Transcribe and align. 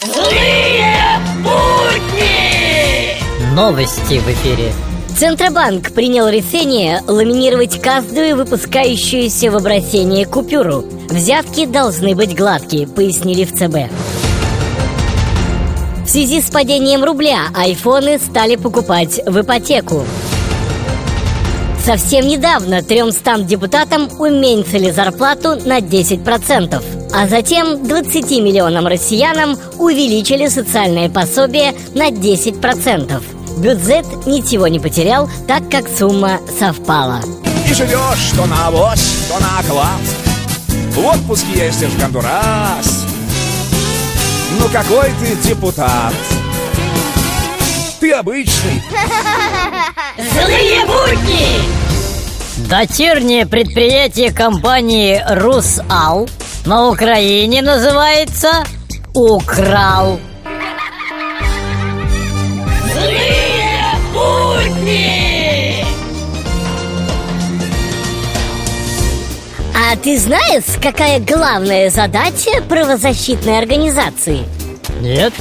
Злые 0.00 1.20
будни! 1.42 3.18
Новости 3.54 4.18
в 4.20 4.28
эфире. 4.28 4.72
Центробанк 5.18 5.92
принял 5.92 6.28
решение 6.28 7.02
ламинировать 7.06 7.80
каждую 7.80 8.36
выпускающуюся 8.36 9.50
в 9.50 9.56
обращение 9.56 10.24
купюру. 10.24 10.84
Взятки 11.10 11.66
должны 11.66 12.14
быть 12.14 12.34
гладкие, 12.34 12.88
пояснили 12.88 13.44
в 13.44 13.52
ЦБ. 13.52 13.92
В 16.06 16.08
связи 16.08 16.40
с 16.40 16.50
падением 16.50 17.04
рубля 17.04 17.48
айфоны 17.54 18.18
стали 18.18 18.56
покупать 18.56 19.20
в 19.26 19.40
ипотеку. 19.40 20.04
Совсем 21.84 22.26
недавно 22.26 22.82
300 22.82 23.42
депутатам 23.42 24.08
уменьшили 24.18 24.90
зарплату 24.90 25.56
на 25.66 25.80
10%, 25.80 27.01
а 27.14 27.26
затем 27.26 27.86
20 27.86 28.30
миллионам 28.42 28.86
россиянам 28.86 29.58
увеличили 29.78 30.48
социальное 30.48 31.08
пособие 31.08 31.74
на 31.94 32.10
10%. 32.10 33.22
Бюджет 33.58 34.06
ничего 34.26 34.66
не 34.68 34.80
потерял, 34.80 35.28
так 35.46 35.70
как 35.70 35.86
сумма 35.88 36.40
совпала. 36.58 37.20
И 37.68 37.74
живешь 37.74 38.32
то 38.36 38.46
на 38.46 38.66
авось, 38.66 39.28
то 39.28 39.40
на 39.40 39.58
оклад 39.60 40.00
В 40.90 41.06
отпуск 41.06 41.44
ездишь 41.54 41.90
в 41.90 42.00
Гондурас 42.00 43.04
Ну 44.58 44.68
какой 44.72 45.10
ты 45.20 45.36
депутат 45.48 46.12
Ты 48.00 48.12
обычный 48.12 48.82
Злые 50.32 50.84
будни! 50.86 51.82
Дочернее 52.68 53.46
предприятие 53.46 54.32
компании 54.32 55.22
«Русал» 55.28 56.28
на 56.64 56.88
Украине 56.90 57.60
называется 57.62 58.62
«Украл». 59.14 60.20
Злые 62.92 63.82
будни! 64.12 65.84
А 69.74 69.96
ты 69.96 70.18
знаешь, 70.18 70.64
какая 70.80 71.18
главная 71.18 71.90
задача 71.90 72.62
правозащитной 72.68 73.58
организации? 73.58 74.44
Нет? 75.00 75.32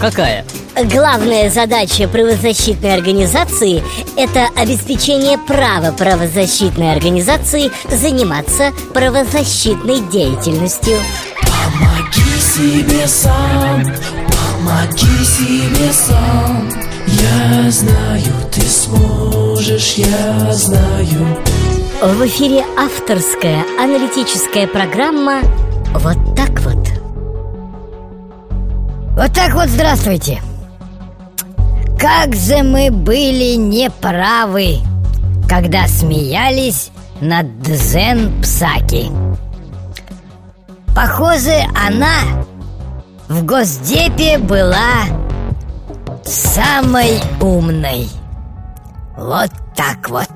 Какая? 0.00 0.44
Главная 0.84 1.50
задача 1.50 2.08
правозащитной 2.08 2.94
организации– 2.94 3.82
это 4.16 4.48
обеспечение 4.56 5.36
права 5.36 5.92
правозащитной 5.92 6.92
организации 6.92 7.70
заниматься 7.90 8.72
правозащитной 8.94 10.00
деятельностью. 10.10 10.96
Помоги 11.42 12.40
себе 12.40 13.06
сам, 13.06 13.84
помоги 14.64 15.24
себе 15.24 15.92
сам 15.92 16.70
Я 17.06 17.70
знаю, 17.70 18.32
ты 18.50 18.62
сможешь, 18.62 19.94
я 19.96 20.50
знаю 20.52 21.36
В 22.00 22.26
эфире 22.26 22.64
авторская 22.78 23.66
аналитическая 23.78 24.66
программа 24.66 25.42
«Вот 25.92 26.16
так 26.34 26.58
вот». 26.60 26.78
Вот 29.14 29.34
так 29.34 29.52
вот 29.52 29.68
здравствуйте 29.68 30.40
Как 32.00 32.34
же 32.34 32.62
мы 32.62 32.90
были 32.90 33.56
неправы 33.56 34.78
Когда 35.46 35.86
смеялись 35.86 36.90
над 37.20 37.60
Дзен 37.60 38.40
Псаки. 38.40 39.10
Похоже, 40.94 41.62
она 41.86 42.44
в 43.28 43.44
Госдепе 43.44 44.38
была 44.38 45.04
самой 46.24 47.20
умной. 47.40 48.08
Вот 49.18 49.50
так 49.76 50.08
вот 50.08 50.30